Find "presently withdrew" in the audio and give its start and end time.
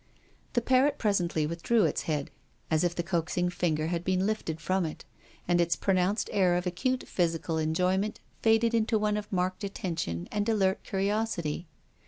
0.97-1.83